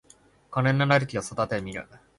[0.49, 1.87] 金のなる木を育ててみる